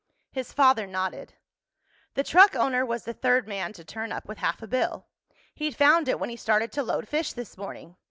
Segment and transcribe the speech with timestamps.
[0.31, 1.35] His father nodded.
[2.15, 5.05] "The truck owner was the third man to turn up with half a bill.
[5.53, 7.97] He'd found it when he started to load fish this morning.